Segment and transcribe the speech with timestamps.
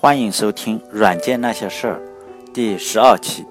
[0.00, 2.00] 欢迎收听《软件那些事儿》
[2.52, 3.44] 第十二期。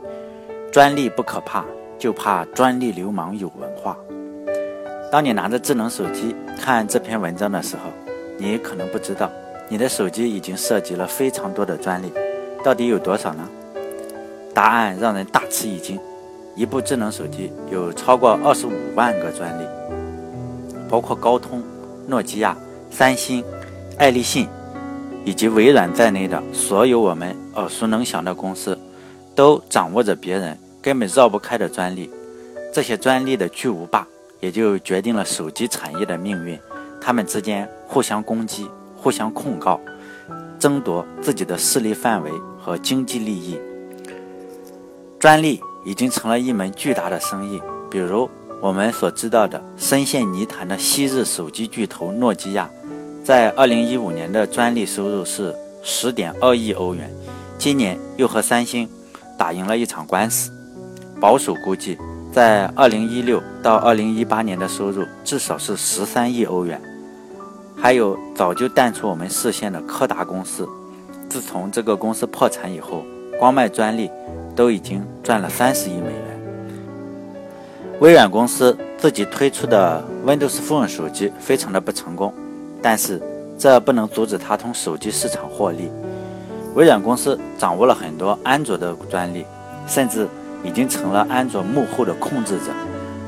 [0.71, 1.65] 专利不可怕，
[1.99, 3.97] 就怕专利流氓有文化。
[5.11, 7.91] 当你拿着智能手机看这篇文章的时候，
[8.37, 9.29] 你可能不知道，
[9.67, 12.13] 你的手机已经涉及了非常多的专利。
[12.63, 13.45] 到底有多少呢？
[14.53, 15.99] 答案让人大吃一惊：
[16.55, 19.67] 一部智能手机有超过二十五万个专利，
[20.87, 21.61] 包括高通、
[22.07, 22.55] 诺基亚、
[22.89, 23.43] 三星、
[23.97, 24.47] 爱立信。
[25.27, 28.79] 以及微软在内的所有我们耳熟能详的公司，
[29.35, 32.09] 都掌握着别人根本绕不开的专利。
[32.73, 34.07] 这些专利的巨无霸，
[34.39, 36.57] 也就决定了手机产业的命运。
[37.01, 39.81] 他们之间互相攻击、互相控告，
[40.57, 43.59] 争夺自己的势力范围和经济利益。
[45.19, 47.61] 专利已经成了一门巨大的生意。
[47.91, 48.29] 比如
[48.61, 52.69] 我们所知道的深陷泥潭的昔日手机巨头诺基亚。
[53.27, 57.11] 在二零一五年的专利收入是十点二亿欧元，
[57.57, 58.87] 今年又和三星
[59.37, 60.49] 打赢了一场官司。
[61.19, 61.97] 保守估计，
[62.31, 66.81] 在二零一六到二零一八年的收入至少是十三亿欧元。
[67.75, 70.65] 还有早就淡出我们视线的柯达公司，
[71.27, 73.03] 自从这个公司破产以后，
[73.37, 74.09] 光卖专利
[74.55, 77.99] 都已经赚了三十亿美元。
[77.99, 82.33] 微软公司自己推出的 Windows Phone 手机非常的不成功。
[82.81, 83.21] 但是，
[83.57, 85.91] 这不能阻止他从手机市场获利。
[86.75, 89.45] 微软公司掌握了很多安卓的专利，
[89.87, 90.27] 甚至
[90.63, 92.71] 已经成了安卓幕后的控制者。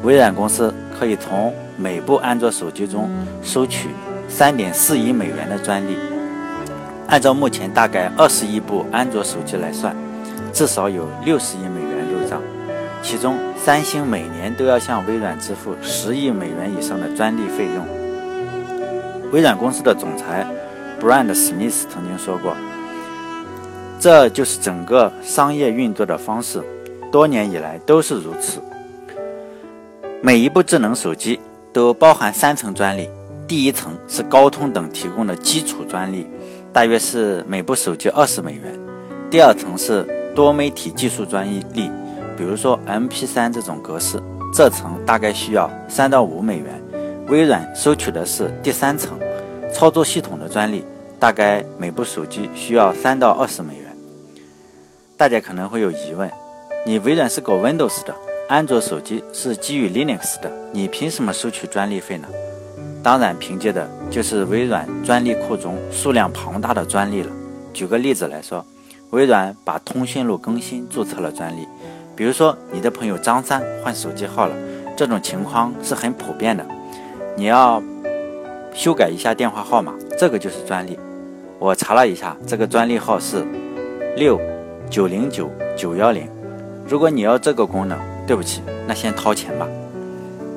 [0.03, 3.09] 微软公司可以从每部安卓手机中
[3.41, 3.89] 收取
[4.29, 5.97] 三点四亿美元的专利。
[7.07, 9.95] 按照目前大概二十亿部安卓手机来算，
[10.53, 12.39] 至少有六十亿美元入账。
[13.01, 17.98] 其中，三星每年都要向微软支付十亿美元以上的专利费用。
[19.31, 20.45] 微软公司的总裁
[20.99, 22.55] Brand Smith 曾经说过
[23.99, 26.63] ：“这就是整个商业运作的方式，
[27.11, 28.59] 多年以来都是如此。
[30.21, 31.39] 每一部智能手机
[31.71, 33.07] 都包含三层专利，
[33.47, 36.27] 第一层是高通等提供的基础专利，
[36.73, 38.73] 大约是每部手机二十美元；
[39.29, 40.03] 第二层是
[40.35, 41.63] 多媒体技术专利，
[42.35, 44.19] 比如说 MP3 这种格式，
[44.51, 46.65] 这层大概需要三到五美元。”
[47.29, 49.17] 微软收取的是第三层
[49.71, 50.83] 操作系统的专利，
[51.19, 53.95] 大概每部手机需要三到二十美元。
[55.15, 56.27] 大家可能会有疑问：
[56.87, 58.15] 你微软是搞 Windows 的，
[58.47, 62.27] 安卓手机是基于 Linux 的，你凭什么收取专利费呢？
[63.03, 67.31] 当然，凭借的就是微软专利库中数量庞大的专利了。
[67.71, 68.65] 举个例子来说，
[69.11, 71.67] 微软把通讯录更新注册了专利，
[72.15, 74.55] 比如说你的朋友张三换手机号了，
[74.97, 76.65] 这种情况是很普遍的。
[77.39, 77.81] 你要
[78.73, 80.99] 修改一下电话号码，这个就是专利。
[81.57, 83.47] 我查了一下，这个专利号是
[84.17, 84.37] 六
[84.89, 86.27] 九零九九幺零。
[86.85, 89.65] 如果你要这个功能，对不起，那先掏钱吧。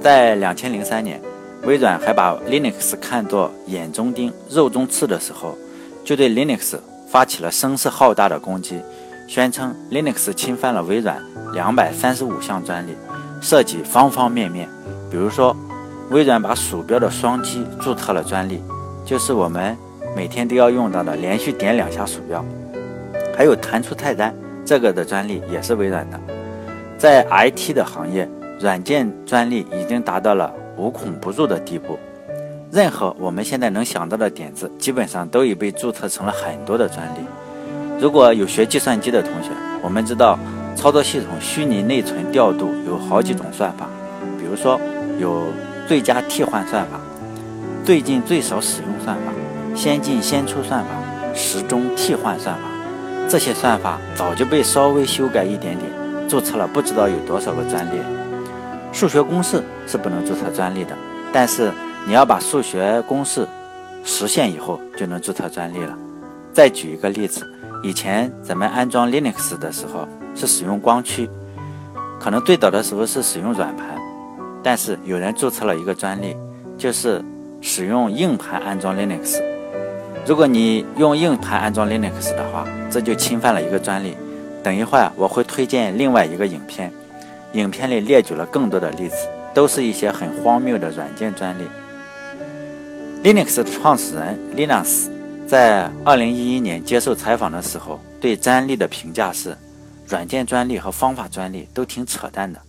[0.01, 1.23] 在两千零三年，
[1.63, 5.57] 微软还把 Linux 看作眼中钉、肉中刺的时候，
[6.05, 6.77] 就对 Linux
[7.07, 8.81] 发起了声势浩大的攻击，
[9.29, 11.23] 宣称 Linux 侵犯了微软
[11.55, 12.97] 两百三十五项专利，
[13.41, 14.69] 涉及方方面面，
[15.09, 15.57] 比如说。
[16.11, 18.63] 微软把鼠标的双击注册了专利，
[19.05, 19.77] 就是我们
[20.15, 22.45] 每天都要用到的连续点两下鼠标。
[23.35, 26.21] 还有弹出菜单，这个的专利也是微软的。
[26.99, 28.29] 在 IT 的行业，
[28.61, 31.99] 软件专利已经达到了无孔不入的地步。
[32.71, 37.21] 任何我们现在能想到的点子，基本上都已被注册成了很多的专利。
[37.99, 39.49] 如果有学计算机的同学，
[39.83, 40.39] 我们知道
[40.77, 43.89] 操作系统虚拟内存调度有好几种算法，
[44.39, 44.79] 比如说
[45.19, 45.47] 有。
[45.87, 47.01] 最佳替换算法、
[47.85, 49.33] 最近最少使用算法、
[49.75, 50.91] 先进先出算法、
[51.35, 52.63] 时钟替换算法，
[53.29, 55.91] 这些算法早就被稍微修改一点点，
[56.29, 58.01] 注册了不知道有多少个专利。
[58.93, 60.95] 数学公式是不能注册专利的，
[61.33, 61.73] 但是
[62.07, 63.47] 你要把数学公式
[64.05, 65.97] 实现以后，就能注册专利了。
[66.53, 67.47] 再举一个例子，
[67.83, 71.29] 以前咱们安装 Linux 的时候是使用光驱，
[72.21, 73.87] 可能最早的时候是使用软盘。
[74.63, 76.37] 但是有人注册了一个专利，
[76.79, 77.23] 就是
[77.61, 79.43] 使用硬盘安装 Linux。
[80.25, 84.17] 如果你用硬盘安装 Linux 的话，这就侵犯了一个专利。
[84.63, 86.93] 等一会儿我会推荐另外一个影片，
[87.55, 89.17] 影片里列举了更多的例子，
[89.53, 91.65] 都是一些很荒谬的软件专利。
[93.25, 95.09] Linux 的创始人 Linus
[95.47, 99.57] 在2011年接受采访的时候，对专利的评价是：
[100.07, 102.61] 软件专利和方法专利都挺扯淡的。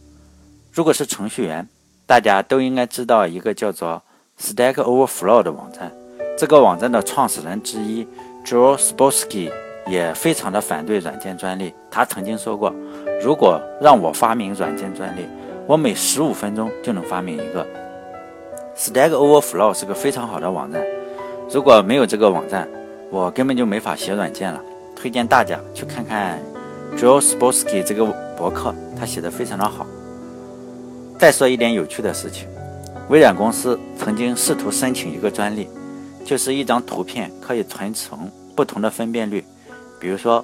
[0.71, 1.67] 如果是程序员，
[2.13, 3.99] 大家都应该知道一个叫做
[4.39, 5.91] Stack Overflow 的网站。
[6.37, 8.07] 这个网站的创始人之一
[8.45, 9.51] Joe Spolsky
[9.87, 11.73] 也非常的反对软件专利。
[11.89, 12.71] 他曾经说过，
[13.19, 15.25] 如果让我发明软件专利，
[15.65, 17.65] 我每十五分钟就能发明一个。
[18.77, 20.83] Stack Overflow 是个非常好的网站，
[21.49, 22.69] 如果没有这个网站，
[23.09, 24.61] 我根本就没法写软件了。
[24.95, 26.39] 推荐大家去看看
[26.95, 28.05] Joe Spolsky 这个
[28.37, 29.87] 博客，他写的非常的好。
[31.19, 32.47] 再说一点有趣的事情，
[33.09, 35.69] 微软公司曾经试图申请一个专利，
[36.25, 39.43] 就是一张图片可以存成不同的分辨率。
[39.99, 40.43] 比如说，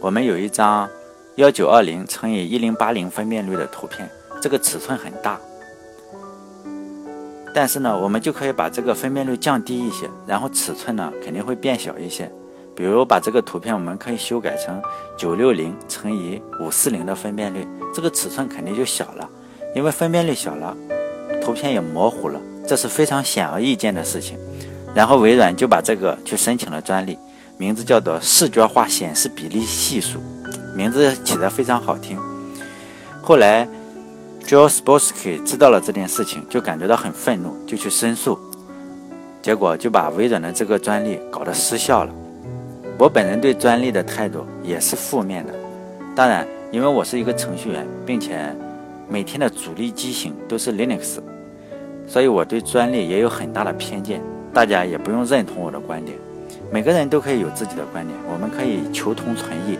[0.00, 0.88] 我们有一张
[1.36, 4.08] 幺九二零乘以一零八零分辨率的图片，
[4.40, 5.38] 这个尺寸很大。
[7.52, 12.30] 但是呢，我们就可以把这个分辨率降低一些，然后尺寸呢肯定会变小一些。
[12.74, 14.82] 比如把这个图片，我们可以修改成
[15.16, 17.64] 九六零乘以五四零的分辨率，
[17.94, 19.30] 这个尺寸肯定就小了，
[19.74, 20.76] 因为分辨率小了，
[21.42, 24.38] 图片也模糊了，这是非常显而易见的事情。
[24.94, 27.18] 然后微软就把这个去申请了专利，
[27.58, 30.20] 名字叫做视觉化显示比例系数，
[30.76, 32.18] 名字起得非常好听。
[33.22, 33.68] 后来。
[34.46, 38.38] ，Joe s p o s k y 知道了这件事情，就感觉到很愤怒，就去申诉，
[39.40, 42.12] 结果就把微软的这个专利搞得失效了。
[42.98, 45.54] 我本人对专利的态度也是负面的，
[46.14, 48.54] 当然，因为我是一个程序员，并且
[49.14, 51.20] 每天的主力机型都是 Linux，
[52.04, 54.20] 所以我对专利也有很大的偏见。
[54.52, 56.18] 大家也不用认同我的观点，
[56.72, 59.78] 每个人都可以有自己的观点，我们可以求同存异。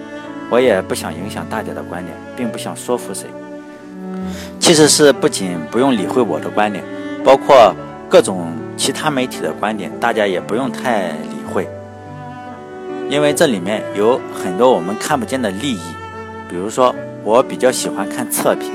[0.53, 3.27] 我也不想影响大家的观点，并不想说服谁。
[4.61, 6.85] 其实是不仅不用理会我的观点，
[7.25, 7.75] 包括
[8.09, 11.69] 各种其他媒体的观点，大家也不用太理会，
[13.11, 15.81] 因为这里面有很多我们看不见的利益。
[16.49, 16.95] 比如说，
[17.25, 18.71] 我比较喜欢看测评，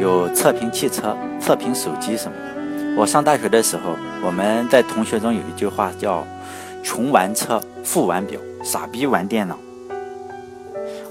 [0.00, 2.54] 有测评汽车、测评手机什么的。
[2.96, 6.24] 我上大学的时候，我们在同学中有一句话叫
[6.82, 9.58] “穷玩车，富玩表，傻逼玩电脑”。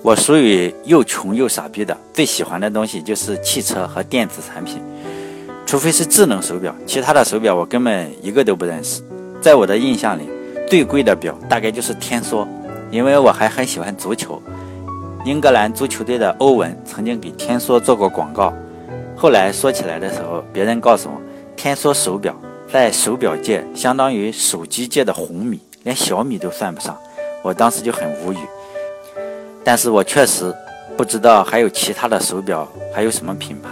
[0.01, 4.81] 我属于又穷又傻逼的，最喜欢的东西就是汽车和电子产品，
[5.65, 9.01] 除非是智能手表，其他的手表我根本一个都不认识。
[9.41, 10.29] 在我的印象里，
[10.69, 12.45] 最贵的表大概就是天梭，
[12.91, 14.41] 因为我还很喜欢足球。
[15.25, 18.53] 英格兰足球队的欧文曾经给天梭做过广告。
[19.23, 21.15] 后来说起来的时候，别人告诉我，
[21.55, 22.35] 天梭手表
[22.69, 26.97] 在手表界相当于手机界的红米，连小米都算不上。
[27.41, 28.37] 我当时就很无语。
[29.63, 30.53] 但是我确实
[30.97, 33.69] 不知道还有其他的手表还有什么品牌，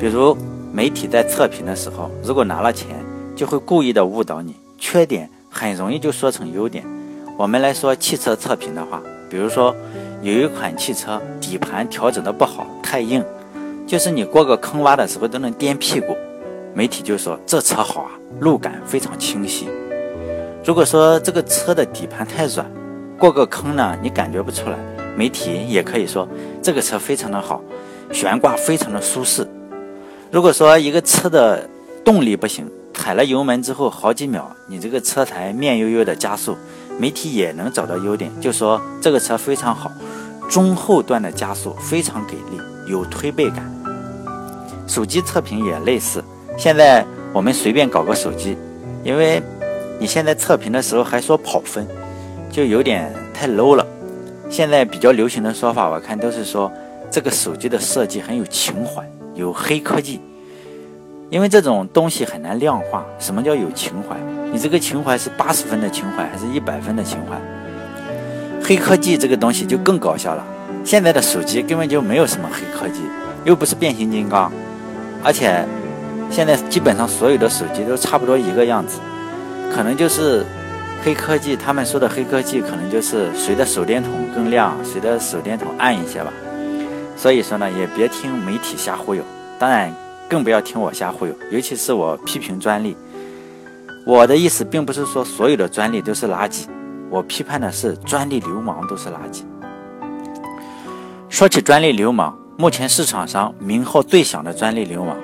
[0.00, 0.36] 比如
[0.72, 2.88] 媒体在测评的时候，如果拿了钱，
[3.36, 6.84] 就会故意的误导你，缺点很容易就说成优点。
[7.38, 9.72] 我们来说汽车测评的话，比如说
[10.22, 13.24] 有一款汽车底盘调整的不好，太硬，
[13.86, 16.16] 就是你过个坑洼的时候都能颠屁股，
[16.74, 18.10] 媒体就说这车好啊，
[18.40, 19.68] 路感非常清晰。
[20.64, 22.66] 如果说这个车的底盘太软，
[23.16, 24.76] 过个坑呢，你感觉不出来。
[25.16, 26.28] 媒体也可以说
[26.60, 27.62] 这个车非常的好，
[28.12, 29.46] 悬挂非常的舒适。
[30.32, 31.66] 如果说一个车的
[32.04, 36.56] 动力不行，踩了油门之后好几秒，你这个车才慢悠悠的加速，
[36.98, 39.92] 媒体也能找到优点，就说这个车非常好，
[40.50, 42.60] 中后段的加速非常给力，
[42.90, 43.75] 有推背感。
[44.86, 46.22] 手机测评也类似，
[46.56, 48.56] 现在我们随便搞个手机，
[49.02, 49.42] 因为
[49.98, 51.86] 你现在测评的时候还说跑分，
[52.50, 53.86] 就有点太 low 了。
[54.48, 56.70] 现在比较流行的说法，我看都是说
[57.10, 59.02] 这个手机的设计很有情怀，
[59.34, 60.20] 有黑科技。
[61.28, 63.04] 因为这种东西很难量化。
[63.18, 64.16] 什么叫有情怀？
[64.52, 67.36] 你这个情怀是八十分的情怀，还是一百分的情怀？
[68.62, 70.46] 黑科技这个东西就更搞笑了。
[70.84, 73.00] 现在的手机根本就没有什么黑科技，
[73.44, 74.52] 又不是变形金刚，
[75.26, 75.66] 而且
[76.30, 79.00] 现在基本上所有的手机都差不多一个样子，
[79.74, 80.46] 可能就是。
[81.04, 86.32] 黑科技，他们说的黑科技可能就是谁的手电筒更亮，谁的手电筒暗一些吧。
[87.16, 89.22] 所以说呢，也别听媒体瞎忽悠，
[89.56, 89.94] 当然
[90.28, 91.32] 更不要听我瞎忽悠。
[91.52, 92.96] 尤其是我批评专利，
[94.04, 96.64] 我的意思并不是说所有的专利都是垃圾，
[97.08, 99.42] 我批判的是专利流氓都是垃圾。
[101.28, 105.14] 说起专利流氓，目前市场上名号最响的专利流氓，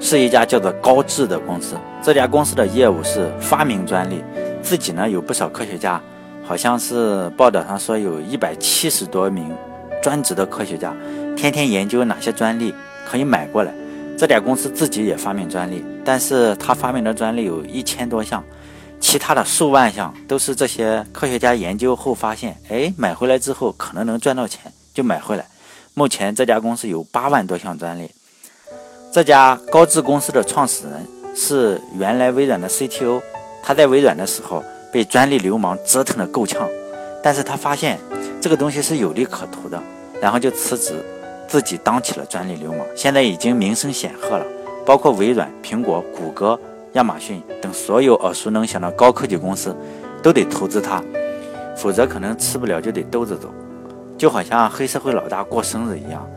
[0.00, 1.76] 是一家叫做高智的公司。
[2.02, 4.24] 这家公司的业务是发明专利。
[4.62, 6.00] 自己呢有不少科学家，
[6.42, 9.54] 好像是报道上说有一百七十多名
[10.02, 10.96] 专职的科学家，
[11.36, 12.74] 天天研究哪些专利
[13.06, 13.74] 可以买过来。
[14.16, 18.42] 这家公司自己也发明专利，但是他发明的专利有一千多项，
[18.98, 25.44] 其他的数万项都是这些科学家研究后发现，哎，买回来之后可能能赚到钱，就买回来。
[25.98, 28.08] 目前这家公司有八万多项专利。
[29.12, 33.20] 这家高智公司的创始人是原来微软的 CTO。
[33.64, 34.62] 他在微软的时候
[34.92, 36.68] 被专利流氓折腾得够呛，
[37.20, 37.98] 但是他发现
[38.40, 39.82] 这个东西是有利可图的，
[40.22, 41.04] 然后就辞职，
[41.48, 44.46] 自己当起了专利流氓，现在已经名声显赫了，
[44.86, 46.56] 包括微软、苹果、谷歌、
[46.92, 49.76] 亚马逊等所有耳熟能详的高科技公司
[50.22, 51.02] 都得投资他，
[51.76, 53.52] 否则可能吃不了就得兜着走，
[54.18, 56.28] 就好像黑社会老大过生日一样，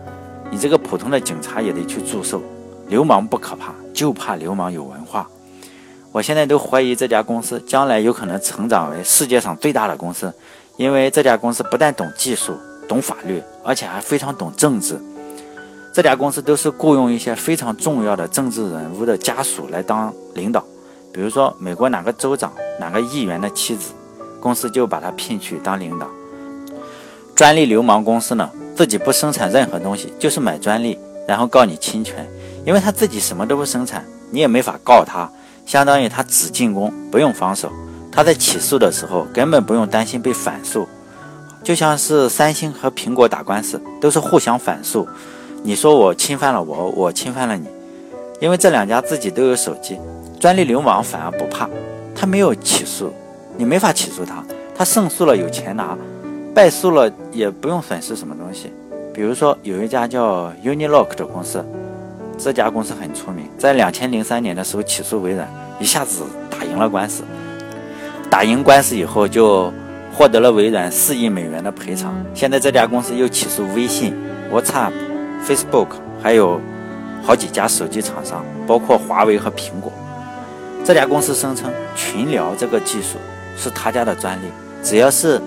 [0.52, 2.42] 你这个普通的警察也得去祝寿。
[2.88, 5.28] 流氓不可怕，就怕流氓有文化。
[6.12, 10.32] 我现在都怀疑这家公司将来有可能成长为世界上最大的公司，
[10.78, 12.54] 因为这家公司不但懂技术、
[12.88, 15.00] 懂法律，而且还非常懂政治。
[15.94, 20.64] 这家公司都是雇佣一些非常重要的政治人物的家属来当领导，
[21.14, 23.94] 比如说美国哪个州长、哪个议员的妻子，
[24.40, 26.08] 公司就把他聘去当领导。
[27.42, 30.96] 专利流氓公司呢，自己不生产任何东西，就是买专利，
[31.28, 32.24] 然后告你侵权。
[32.68, 35.28] 因为他自己什么都不生产，你也没法告他，
[35.66, 37.72] 相当于他只进攻不用防守。
[38.12, 40.88] 他在起诉的时候根本不用担心被反诉，
[41.64, 45.08] 就像是三星和苹果打官司都是互相反诉。
[45.64, 47.66] 你说我侵犯了我，我侵犯了你，
[48.40, 49.98] 因为这两家自己都有手机。
[50.40, 51.68] 专利流氓反而不怕，
[52.14, 53.12] 他没有起诉，
[53.58, 54.44] 你没法起诉他，
[54.76, 55.98] 他胜诉了有钱拿，
[56.54, 58.72] 败诉了也不用损失什么东西。
[59.14, 61.64] 比如说有一家叫 Unilock 的公司。
[62.44, 65.48] 这家公司很出名，在两千零三年的时候起诉微软，
[65.80, 67.24] 一下子打赢了官司。
[68.32, 69.72] 打赢官司以后，就
[70.12, 72.16] 获得了微软四亿美元的赔偿。
[72.34, 74.16] 现在这家公司又起诉微信、
[74.52, 74.92] WhatsApp、
[75.46, 75.90] Facebook，
[76.20, 76.60] 还有
[77.22, 79.94] 好几家手机厂商，包括华为和苹果。
[80.84, 83.20] 这家公司声称群聊这个技术
[83.56, 84.46] 是他家的专利，
[84.82, 85.40] 只要是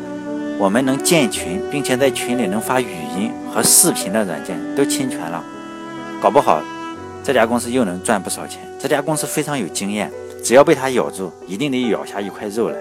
[0.59, 5.43] 我们能建群，并且在群里能发语音和视频的软件，都侵权了。
[6.21, 6.63] 搞不好。
[7.23, 8.61] 这家公司又能赚不少钱。
[8.79, 12.77] 这家公司非常有经验，只要被他咬住，一定得咬下一块肉来。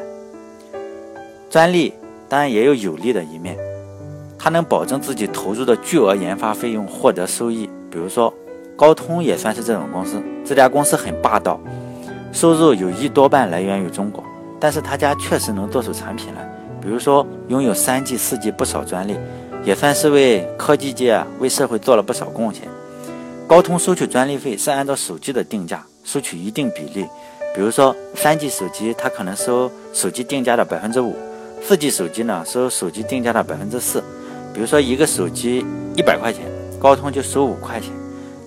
[1.50, 1.94] 专利
[2.28, 3.58] 当然也有有利的一面，
[4.38, 7.70] 它能保证自己投入的巨额研发费用获得收益。
[7.90, 8.34] 比如说，
[8.76, 10.22] 高通也算是这种公司。
[10.44, 11.58] 这家公司很霸道，
[12.34, 14.22] 收入有一多半来源于中国，
[14.60, 16.53] 但是他家确实能做出产品来。
[16.84, 19.16] 比如说，拥有三 G、四 G 不少专利，
[19.64, 22.64] 也算是为科技界、为社会做了不少贡献。
[23.48, 27.08] 高通收取专利费是按照手机的定价收取一定比例，
[27.56, 31.14] 比如说三 G 手机，它可能收手机定价的百分之五；
[31.62, 34.04] 四 G 手机呢，收手机定价的百分之四。
[34.54, 36.42] 比如说一个手机一百块钱，
[36.80, 37.90] 高通就收五块钱。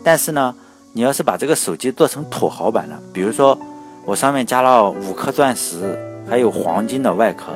[0.04, 0.54] 但是呢，
[0.92, 3.58] 你要是把这个手机做成土豪版的，比如说
[4.04, 7.46] 我上面加了五颗钻石，还有黄金的外壳，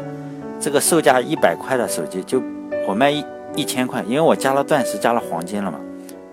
[0.61, 2.43] 这个售价一百块的手机就
[2.87, 3.25] 我卖一
[3.57, 5.79] 一千块，因为我加了钻石，加了黄金了嘛。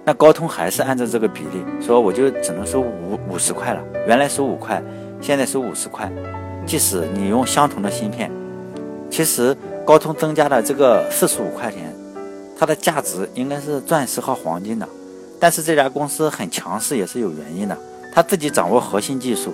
[0.04, 3.82] 那高通还是按照这个比例说，我就只能收五五十块了。
[4.06, 4.84] 原来收五块，
[5.22, 6.12] 现在收五十块。
[6.66, 8.30] 即使你用相同的芯片，
[9.10, 9.56] 其实
[9.86, 11.94] 高通增加的这个四十五块钱，
[12.60, 14.88] 它的价值应该是钻石和黄金的。
[15.40, 17.78] 但是这家公司很强势也是有原因的，
[18.14, 19.54] 它自己掌握核心技术，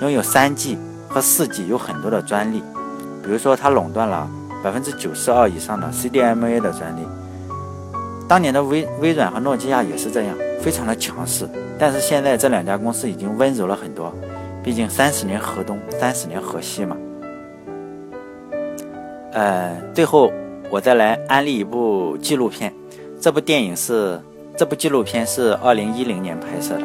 [0.00, 2.62] 拥有三 G 和四 G 有很多的专利，
[3.26, 4.30] 比如说它垄断了
[4.62, 7.00] 百分之九十二以上的 CDMA 的专利。
[8.28, 11.48] 当年的微微软和诺基亚也是这样，非常的强势。
[11.78, 14.14] 但是现在这两家公司已经温柔了很多，
[14.62, 16.96] 毕竟三十年河东，三十年河西嘛。
[19.32, 20.32] 呃，最后
[20.70, 22.72] 我再来安利一部纪录片，
[23.20, 24.20] 这部电影是
[24.56, 26.84] 这部纪录片是二零一零年拍摄的，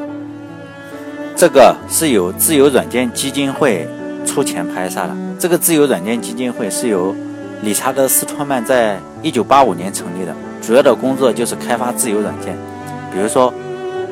[1.35, 3.87] 这个是由自由软件基金会
[4.25, 5.15] 出钱拍摄的。
[5.41, 7.15] 这个自由软件基金会是由
[7.63, 10.31] 理查德斯托曼在一九八五年成立的。
[10.61, 12.55] 主要的工作就是开发自由软件，
[13.11, 13.51] 比如说，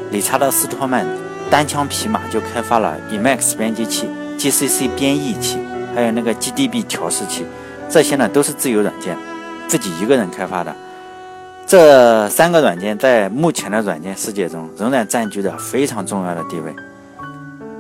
[0.10, 1.06] 理查德·斯托曼
[1.48, 4.10] 单枪匹马就开发了 Emacs 编辑器、
[4.40, 5.60] GCC 编译器，
[5.94, 7.46] 还有那个 GDB 调试器，
[7.88, 9.16] 这些呢都是自由软件，
[9.68, 10.76] 自己一个人开发的。
[11.68, 16.76] 这三个软件在目前的软件世界中仍然占据着非常重要的地位。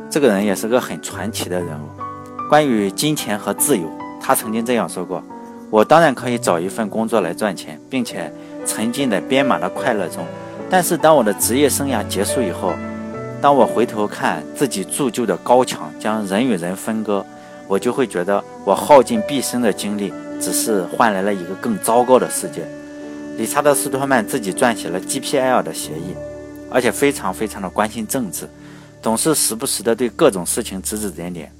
[0.07, 2.08] 这个人也是个很传奇的人物。
[2.49, 3.87] 关于金钱和自由，
[4.19, 5.23] 他曾经这样说过
[5.69, 8.29] ：“我当然可以找一份工作来赚钱，并且。”
[8.65, 10.23] 沉浸在编码的快乐中，
[10.69, 12.73] 但是当我的职业生涯结束以后，
[13.41, 17.25] 当我回头看自己铸就的高墙将人与人分割，
[17.67, 22.61] 我就会觉得我耗尽毕生的精力，只是换来了一个更糟糕的世界。
[23.37, 26.13] 理查德·斯托曼自己撰写了 GPL 的协议，
[26.69, 28.47] 而且非常非常的关心政治，
[29.01, 31.51] 总是时不时的对各种事情指指点点。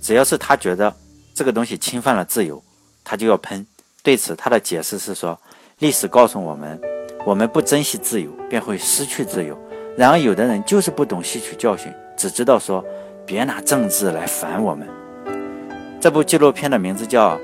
[0.00, 0.94] 只要是他觉得
[1.34, 2.62] 这个东西侵犯了自由，
[3.04, 3.66] 他就要喷。
[4.02, 5.38] 对此，他的解释是说。
[5.80, 6.78] 历史告诉我们，
[7.24, 9.58] 我们不珍惜自由，便会失去自由。
[9.96, 12.84] 然而，有的人就是不懂吸取教训，只知道说
[13.24, 14.86] “别拿政治来烦我们”。
[15.98, 17.34] 这部纪录片的名字叫《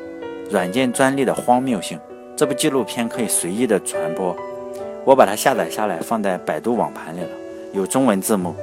[0.51, 1.99] 软件专利的荒谬性。
[2.37, 4.37] 这部纪录片可以随意的传播，
[5.07, 7.31] 我把它下载下来放在百度网盘里了，
[7.73, 8.55] 有中文字幕。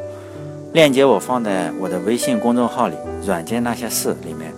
[0.73, 2.95] 链接我放在我的微信公众号里，
[3.27, 4.51] 《软件那些事》里面。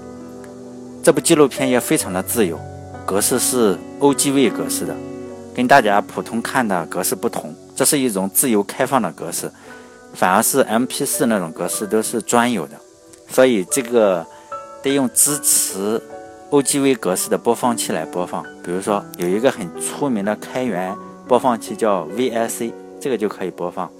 [1.03, 2.57] 这部纪录片也非常的自由，
[3.05, 4.95] 格式是 OGV 格式的，
[5.53, 7.53] 跟大家普通看的格式不同。
[7.75, 9.51] 这是一种自由开放的格式，
[10.13, 12.77] 反而是 MP4 那种格式都是专有的，
[13.27, 14.25] 所以这个
[14.81, 16.01] 得用支持。
[16.49, 20.95] OGV 格式的播放器来播放，比如说有一个很出名的开源
[21.27, 23.91] 播放器叫 VIC，这个就可以播放。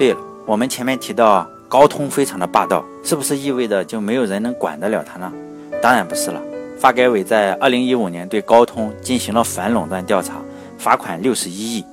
[0.00, 5.30] 对了，我们前面提到高通非常的霸道，是不是意味着就没有人能管得了它呢？
[5.82, 6.40] 当然不是了。
[6.78, 10.36] 发改委在2015年对高通进行了反垄断调查，
[10.78, 11.84] 罚款61亿，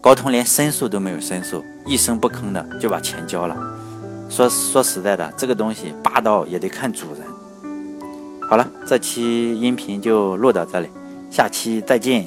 [0.00, 3.54] 高通连申诉都没有申诉，一声不吭的就把钱交了。
[4.30, 7.70] 说说实在的，这个东西霸道也得看主人。
[8.48, 10.88] 好了，这期音频就录到这里，
[11.30, 12.24] 下期再见。